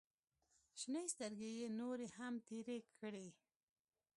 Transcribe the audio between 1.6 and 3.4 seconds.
نورې هم تېرې کړې.